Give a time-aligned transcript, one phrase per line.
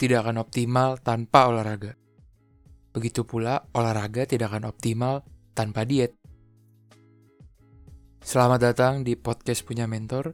[0.00, 1.92] tidak akan optimal tanpa olahraga.
[2.96, 5.20] Begitu pula, olahraga tidak akan optimal
[5.52, 6.16] tanpa diet.
[8.24, 10.32] Selamat datang di podcast punya mentor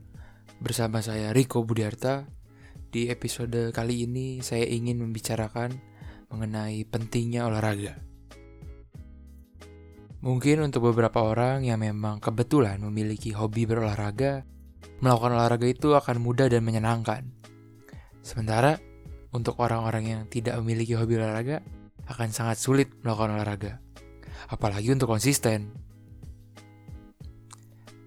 [0.63, 2.31] bersama saya Riko Budiarta.
[2.87, 5.75] Di episode kali ini saya ingin membicarakan
[6.31, 7.99] mengenai pentingnya olahraga.
[10.23, 14.47] Mungkin untuk beberapa orang yang memang kebetulan memiliki hobi berolahraga,
[15.03, 17.35] melakukan olahraga itu akan mudah dan menyenangkan.
[18.23, 18.86] Sementara
[19.37, 21.61] untuk orang-orang yang tidak memiliki hobi olahraga
[22.09, 23.73] akan sangat sulit melakukan olahraga,
[24.49, 25.77] apalagi untuk konsisten.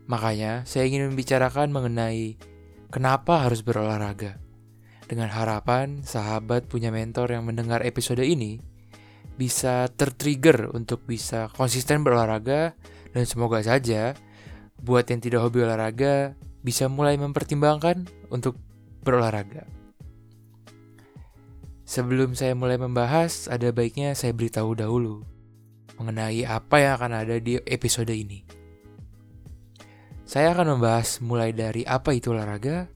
[0.09, 2.41] Makanya, saya ingin membicarakan mengenai
[2.89, 4.41] kenapa harus berolahraga.
[5.05, 8.61] Dengan harapan sahabat punya mentor yang mendengar episode ini
[9.37, 12.77] bisa tertrigger untuk bisa konsisten berolahraga
[13.13, 14.13] dan semoga saja
[14.77, 18.59] buat yang tidak hobi olahraga bisa mulai mempertimbangkan untuk
[19.01, 19.78] berolahraga.
[21.89, 25.25] Sebelum saya mulai membahas, ada baiknya saya beritahu dahulu
[25.97, 28.45] mengenai apa yang akan ada di episode ini.
[30.21, 32.93] Saya akan membahas mulai dari apa itu olahraga,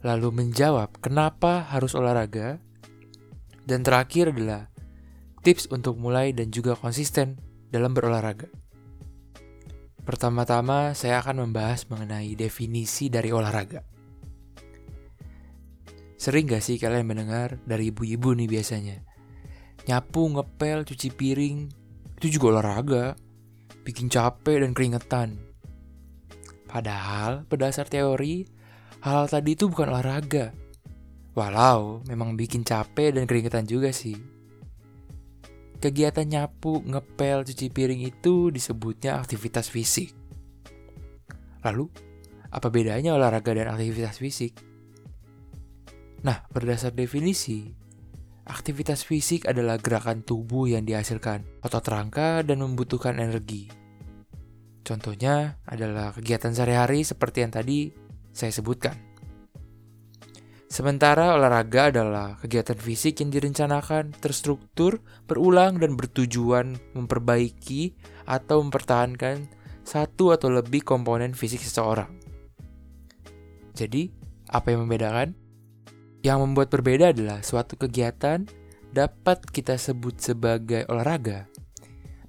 [0.00, 2.56] lalu menjawab kenapa harus olahraga,
[3.68, 4.72] dan terakhir adalah
[5.44, 7.36] tips untuk mulai dan juga konsisten
[7.68, 8.48] dalam berolahraga.
[10.00, 13.84] Pertama-tama, saya akan membahas mengenai definisi dari olahraga.
[16.20, 19.00] Sering gak sih kalian mendengar dari ibu-ibu nih biasanya?
[19.88, 21.72] Nyapu, ngepel, cuci piring,
[22.20, 23.16] itu juga olahraga.
[23.80, 25.40] Bikin capek dan keringetan.
[26.68, 28.44] Padahal, berdasar teori,
[29.00, 30.52] hal, -hal tadi itu bukan olahraga.
[31.32, 34.20] Walau memang bikin capek dan keringetan juga sih.
[35.80, 40.12] Kegiatan nyapu, ngepel, cuci piring itu disebutnya aktivitas fisik.
[41.64, 41.88] Lalu,
[42.52, 44.69] apa bedanya olahraga dan aktivitas fisik?
[46.20, 47.72] Nah, berdasar definisi,
[48.44, 53.72] aktivitas fisik adalah gerakan tubuh yang dihasilkan otot rangka dan membutuhkan energi.
[54.84, 57.78] Contohnya adalah kegiatan sehari-hari seperti yang tadi
[58.34, 58.96] saya sebutkan.
[60.70, 67.98] Sementara olahraga adalah kegiatan fisik yang direncanakan, terstruktur, berulang, dan bertujuan memperbaiki
[68.30, 69.50] atau mempertahankan
[69.82, 72.14] satu atau lebih komponen fisik seseorang.
[73.74, 74.14] Jadi,
[74.46, 75.34] apa yang membedakan?
[76.20, 78.44] Yang membuat berbeda adalah suatu kegiatan
[78.92, 81.48] dapat kita sebut sebagai olahraga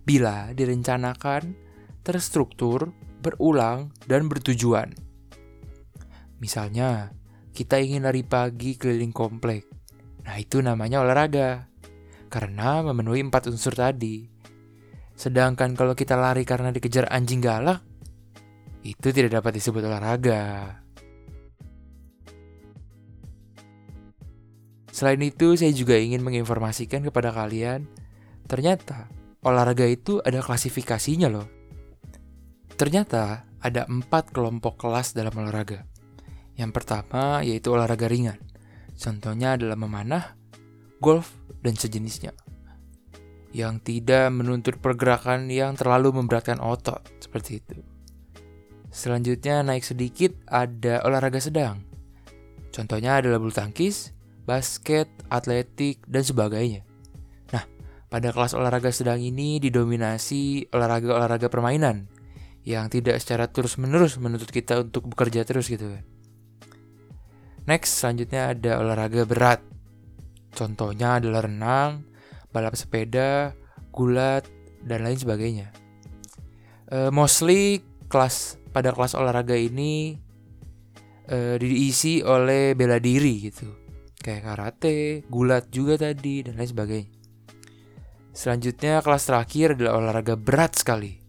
[0.02, 1.54] bila direncanakan,
[2.02, 2.90] terstruktur,
[3.22, 4.92] berulang, dan bertujuan.
[6.42, 7.14] Misalnya,
[7.54, 9.70] kita ingin lari pagi keliling komplek.
[10.26, 11.70] Nah, itu namanya olahraga.
[12.32, 14.26] Karena memenuhi empat unsur tadi.
[15.14, 17.86] Sedangkan kalau kita lari karena dikejar anjing galak,
[18.82, 20.81] itu tidak dapat disebut olahraga.
[25.02, 27.90] Selain itu, saya juga ingin menginformasikan kepada kalian,
[28.46, 29.10] ternyata
[29.42, 31.50] olahraga itu ada klasifikasinya loh.
[32.78, 35.90] Ternyata ada empat kelompok kelas dalam olahraga.
[36.54, 38.38] Yang pertama yaitu olahraga ringan.
[38.94, 40.38] Contohnya adalah memanah,
[41.02, 41.34] golf,
[41.66, 42.38] dan sejenisnya.
[43.58, 47.82] Yang tidak menuntut pergerakan yang terlalu memberatkan otot, seperti itu.
[48.94, 51.82] Selanjutnya naik sedikit ada olahraga sedang.
[52.70, 56.82] Contohnya adalah bulu tangkis, basket, atletik, dan sebagainya.
[57.54, 57.64] Nah,
[58.10, 62.10] pada kelas olahraga sedang ini didominasi olahraga-olahraga permainan
[62.62, 66.06] yang tidak secara terus-menerus menuntut kita untuk bekerja terus gitu kan.
[67.66, 69.62] Next, selanjutnya ada olahraga berat.
[70.52, 72.06] Contohnya adalah renang,
[72.52, 73.56] balap sepeda,
[73.94, 74.46] gulat,
[74.82, 75.72] dan lain sebagainya.
[76.92, 77.80] Uh, mostly
[78.12, 80.20] kelas pada kelas olahraga ini
[81.32, 83.81] uh, diisi oleh bela diri gitu.
[84.22, 87.10] Kayak karate, gulat juga tadi, dan lain sebagainya.
[88.32, 91.20] Selanjutnya kelas terakhir adalah olahraga berat sekali.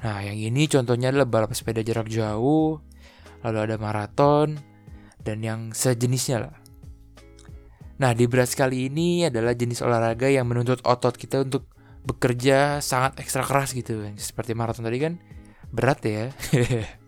[0.00, 2.80] Nah, yang ini contohnya adalah balap sepeda jarak jauh,
[3.44, 4.56] lalu ada maraton,
[5.22, 6.56] dan yang sejenisnya lah.
[7.96, 11.68] Nah, di berat kali ini adalah jenis olahraga yang menuntut otot kita untuk
[12.04, 14.04] bekerja sangat ekstra keras gitu.
[14.16, 15.14] Seperti maraton tadi kan
[15.72, 16.28] berat ya.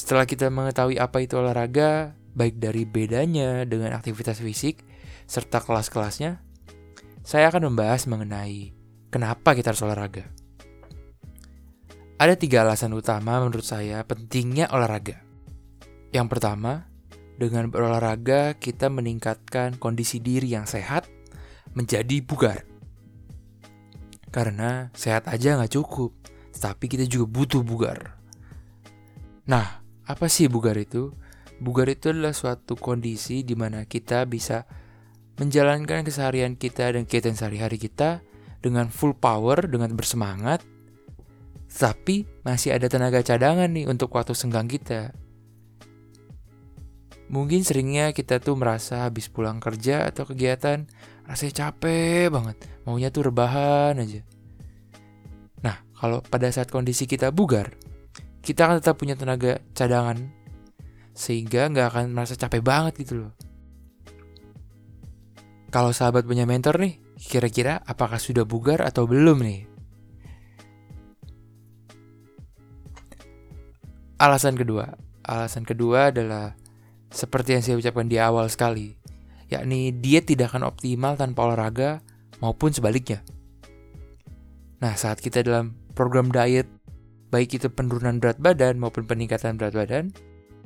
[0.00, 4.80] Setelah kita mengetahui apa itu olahraga, baik dari bedanya dengan aktivitas fisik
[5.28, 6.40] serta kelas-kelasnya,
[7.20, 8.72] saya akan membahas mengenai
[9.12, 10.24] kenapa kita harus olahraga.
[12.16, 15.20] Ada tiga alasan utama menurut saya pentingnya olahraga.
[16.16, 16.88] Yang pertama,
[17.36, 21.12] dengan berolahraga kita meningkatkan kondisi diri yang sehat
[21.76, 22.64] menjadi bugar.
[24.32, 26.16] Karena sehat aja nggak cukup,
[26.56, 28.16] tapi kita juga butuh bugar.
[29.44, 29.79] Nah,
[30.10, 31.14] Apa sih bugar itu?
[31.62, 34.66] Bugar itu adalah suatu kondisi di mana kita bisa
[35.38, 38.26] menjalankan keseharian kita dan kegiatan sehari-hari kita
[38.58, 40.66] dengan full power, dengan bersemangat,
[41.70, 45.14] tapi masih ada tenaga cadangan nih untuk waktu senggang kita.
[47.30, 50.90] Mungkin seringnya kita tuh merasa habis pulang kerja atau kegiatan,
[51.30, 54.26] rasanya capek banget, maunya tuh rebahan aja.
[55.62, 57.78] Nah, kalau pada saat kondisi kita bugar,
[58.40, 60.18] kita akan tetap punya tenaga cadangan
[61.12, 63.32] sehingga nggak akan merasa capek banget gitu loh.
[65.70, 69.60] Kalau sahabat punya mentor nih, kira-kira apakah sudah bugar atau belum nih?
[74.18, 76.58] Alasan kedua, alasan kedua adalah
[77.08, 78.98] seperti yang saya ucapkan di awal sekali,
[79.46, 82.02] yakni dia tidak akan optimal tanpa olahraga
[82.42, 83.22] maupun sebaliknya.
[84.80, 86.66] Nah, saat kita dalam program diet
[87.30, 90.04] baik itu penurunan berat badan maupun peningkatan berat badan,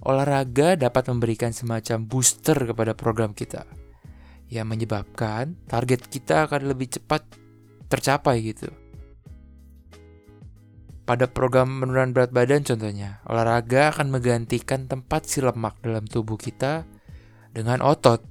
[0.04, 3.68] olahraga dapat memberikan semacam booster kepada program kita
[4.48, 7.24] yang menyebabkan target kita akan lebih cepat
[7.88, 8.68] tercapai gitu.
[11.04, 16.88] Pada program penurunan berat badan contohnya, olahraga akan menggantikan tempat si lemak dalam tubuh kita
[17.52, 18.24] dengan otot.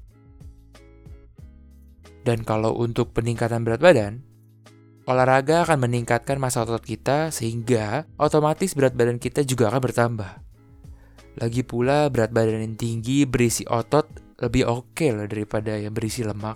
[2.25, 4.25] Dan kalau untuk peningkatan berat badan,
[5.03, 10.31] Olahraga akan meningkatkan masa otot kita sehingga otomatis berat badan kita juga akan bertambah.
[11.43, 14.07] Lagi pula berat badan yang tinggi berisi otot
[14.39, 16.55] lebih oke okay loh daripada yang berisi lemak.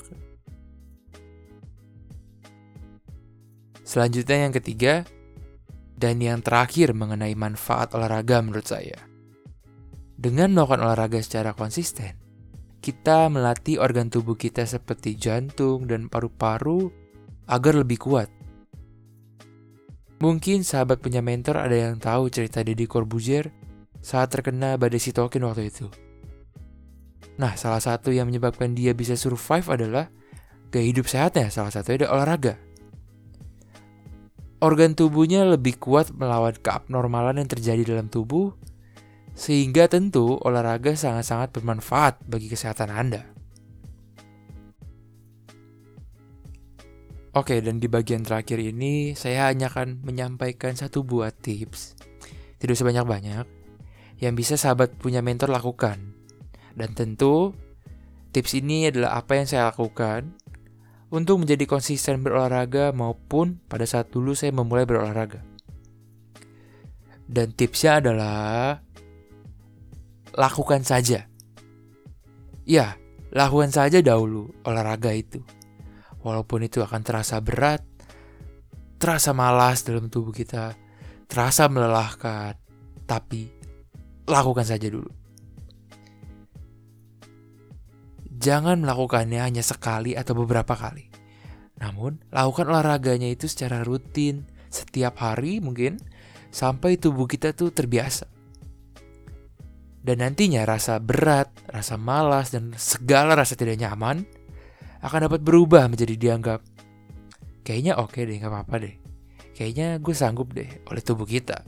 [3.83, 5.03] Selanjutnya yang ketiga,
[5.97, 8.99] dan yang terakhir mengenai manfaat olahraga menurut saya.
[10.15, 12.15] Dengan melakukan olahraga secara konsisten,
[12.79, 16.93] kita melatih organ tubuh kita seperti jantung dan paru-paru
[17.49, 18.36] agar lebih kuat.
[20.17, 23.53] Mungkin sahabat punya mentor ada yang tahu cerita Deddy Corbuzier
[24.01, 25.85] saat terkena badai sitokin waktu itu.
[27.37, 30.09] Nah, salah satu yang menyebabkan dia bisa survive adalah
[30.73, 32.57] gaya hidup sehatnya, salah satunya adalah olahraga.
[34.57, 38.57] Organ tubuhnya lebih kuat melawan keabnormalan yang terjadi dalam tubuh,
[39.37, 43.36] sehingga tentu olahraga sangat-sangat bermanfaat bagi kesehatan Anda.
[47.37, 51.93] Oke, dan di bagian terakhir ini saya hanya akan menyampaikan satu buah tips.
[52.57, 53.45] Tidak sebanyak-banyak
[54.17, 56.17] yang bisa sahabat punya mentor lakukan.
[56.73, 57.53] Dan tentu
[58.33, 60.33] tips ini adalah apa yang saya lakukan
[61.13, 65.45] untuk menjadi konsisten berolahraga maupun pada saat dulu saya memulai berolahraga.
[67.29, 68.81] Dan tipsnya adalah
[70.33, 71.29] lakukan saja.
[72.65, 72.97] Ya,
[73.29, 75.45] lakukan saja dahulu olahraga itu
[76.27, 77.79] Walaupun itu akan terasa berat,
[78.99, 80.75] terasa malas dalam tubuh kita,
[81.31, 82.59] terasa melelahkan,
[83.07, 83.47] tapi
[84.27, 85.07] lakukan saja dulu.
[88.37, 91.07] Jangan melakukannya hanya sekali atau beberapa kali.
[91.79, 95.95] Namun, lakukan olahraganya itu secara rutin, setiap hari mungkin,
[96.51, 98.27] sampai tubuh kita tuh terbiasa.
[100.03, 104.27] Dan nantinya rasa berat, rasa malas, dan segala rasa tidak nyaman
[105.07, 106.59] akan dapat berubah menjadi dianggap.
[107.63, 108.95] Kayaknya oke okay deh nggak apa-apa deh.
[109.57, 111.65] Kayaknya gue sanggup deh oleh tubuh kita.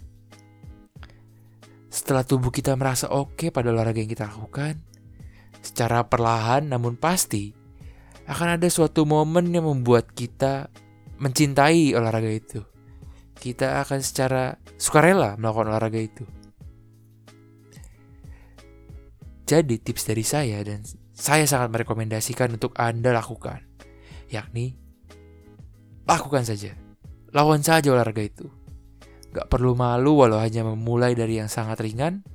[1.89, 4.77] Setelah tubuh kita merasa oke okay pada olahraga yang kita lakukan
[5.59, 7.51] secara perlahan namun pasti
[8.29, 10.69] akan ada suatu momen yang membuat kita
[11.17, 12.61] mencintai olahraga itu.
[13.39, 16.25] Kita akan secara sukarela melakukan olahraga itu.
[19.49, 20.85] Jadi tips dari saya dan
[21.19, 23.59] saya sangat merekomendasikan untuk Anda lakukan,
[24.31, 24.79] yakni
[26.07, 26.73] lakukan saja.
[27.35, 28.47] Lawan saja olahraga itu.
[29.35, 32.25] Gak perlu malu walau hanya memulai dari yang sangat ringan.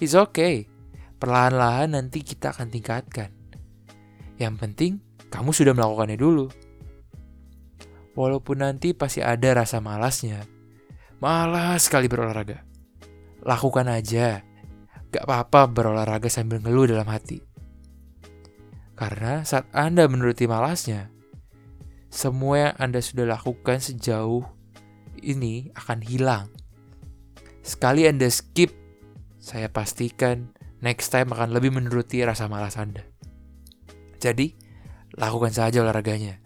[0.00, 0.66] It's okay.
[1.20, 3.30] Perlahan-lahan nanti kita akan tingkatkan.
[4.40, 4.92] Yang penting,
[5.30, 6.50] kamu sudah melakukannya dulu.
[8.18, 10.42] Walaupun nanti pasti ada rasa malasnya.
[11.22, 12.66] Malas sekali berolahraga.
[13.46, 14.42] Lakukan aja.
[15.14, 17.53] Gak apa-apa berolahraga sambil ngeluh dalam hati.
[18.94, 21.10] Karena saat Anda menuruti malasnya,
[22.14, 24.46] semua yang Anda sudah lakukan sejauh
[25.18, 26.46] ini akan hilang.
[27.66, 28.70] Sekali Anda skip,
[29.42, 33.02] saya pastikan next time akan lebih menuruti rasa malas Anda.
[34.22, 34.54] Jadi,
[35.18, 36.38] lakukan saja olahraganya.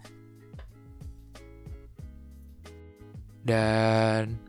[3.45, 4.41] Dan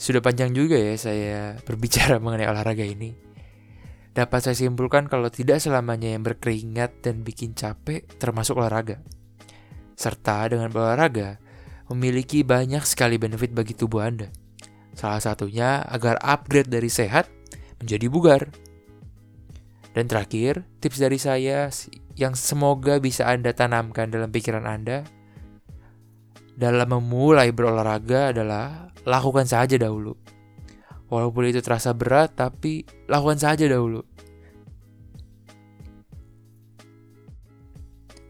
[0.00, 3.29] sudah panjang juga ya saya berbicara mengenai olahraga ini.
[4.10, 8.98] Dapat saya simpulkan kalau tidak selamanya yang berkeringat dan bikin capek termasuk olahraga.
[9.94, 11.38] Serta dengan berolahraga
[11.94, 14.30] memiliki banyak sekali benefit bagi tubuh Anda.
[14.98, 17.30] Salah satunya agar upgrade dari sehat
[17.78, 18.42] menjadi bugar.
[19.90, 21.70] Dan terakhir, tips dari saya
[22.14, 25.06] yang semoga bisa Anda tanamkan dalam pikiran Anda
[26.60, 30.12] dalam memulai berolahraga adalah lakukan saja dahulu.
[31.10, 34.06] Walaupun itu terasa berat, tapi lakukan saja dahulu.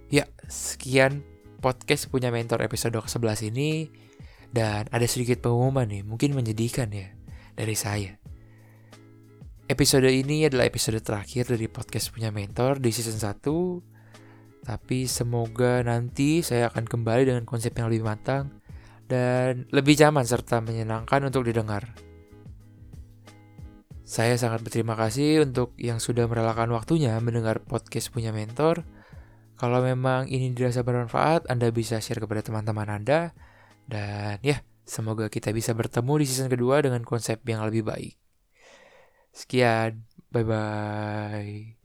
[0.08, 1.20] Ya, sekian
[1.60, 3.92] podcast punya mentor episode ke-11 ini.
[4.50, 7.12] Dan ada sedikit pengumuman nih, mungkin menyedihkan ya,
[7.54, 8.16] dari saya.
[9.70, 14.66] Episode ini adalah episode terakhir dari podcast punya mentor di season 1.
[14.66, 18.50] Tapi semoga nanti saya akan kembali dengan konsep yang lebih matang
[19.06, 22.09] dan lebih nyaman serta menyenangkan untuk didengar.
[24.10, 28.82] Saya sangat berterima kasih untuk yang sudah merelakan waktunya mendengar podcast punya mentor.
[29.54, 33.30] Kalau memang ini dirasa bermanfaat, Anda bisa share kepada teman-teman Anda.
[33.86, 38.18] Dan ya, semoga kita bisa bertemu di season kedua dengan konsep yang lebih baik.
[39.30, 40.02] Sekian,
[40.34, 41.78] bye bye.